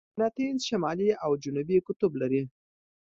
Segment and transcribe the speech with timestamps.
[0.09, 2.43] مقناطیس شمالي او جنوبي قطب لري.